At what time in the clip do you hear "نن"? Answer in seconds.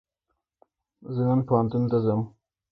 1.29-1.39